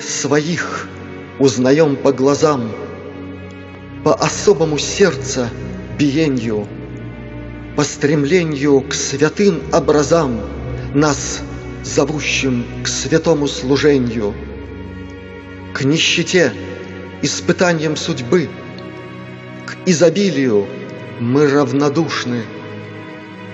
своих 0.00 0.88
узнаем 1.38 1.96
по 1.96 2.12
глазам, 2.12 2.70
По 4.04 4.14
особому 4.14 4.78
сердца 4.78 5.48
биенью, 5.98 6.66
По 7.76 7.82
стремлению 7.82 8.80
к 8.82 8.94
святым 8.94 9.62
образам, 9.72 10.40
Нас, 10.94 11.42
зовущим 11.82 12.64
к 12.84 12.88
святому 12.88 13.48
служению, 13.48 14.34
К 15.74 15.84
нищете, 15.84 16.52
испытаниям 17.22 17.96
судьбы, 17.96 18.48
К 19.66 19.76
изобилию. 19.86 20.66
Мы 21.18 21.50
равнодушны, 21.50 22.42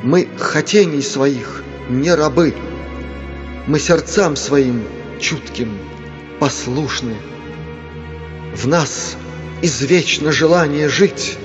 Мы 0.03 0.29
хотений 0.37 1.03
своих 1.03 1.65
не 1.89 2.15
рабы, 2.15 2.55
Мы 3.67 3.79
сердцам 3.79 4.37
своим 4.37 4.83
чутким 5.21 5.79
послушны. 6.43 7.15
В 8.53 8.67
нас 8.67 9.17
извечно 9.63 10.33
желание 10.33 10.89
жить, 10.89 11.39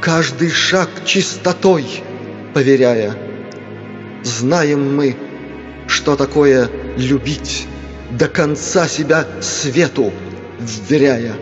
Каждый 0.00 0.50
шаг 0.50 0.88
чистотой 1.04 1.84
поверяя. 2.52 3.16
Знаем 4.22 4.94
мы, 4.94 5.16
что 5.88 6.14
такое 6.14 6.70
любить, 6.96 7.66
До 8.12 8.28
конца 8.28 8.86
себя 8.86 9.26
свету 9.40 10.12
вверяя. 10.60 11.34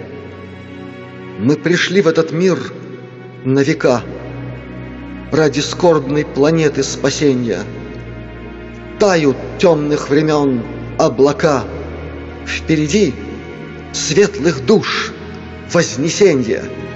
Мы 1.41 1.57
пришли 1.57 2.01
в 2.01 2.09
этот 2.09 2.33
мир 2.33 2.59
на 3.45 3.61
века 3.61 4.01
Ради 5.31 5.61
скорбной 5.61 6.25
планеты 6.25 6.83
спасения. 6.83 7.65
Тают 8.99 9.37
темных 9.59 10.09
времен 10.09 10.63
облака— 10.99 11.65
Впереди 12.47 13.15
светлых 13.93 14.65
душ. 14.65 15.13
Вознесенье— 15.73 16.65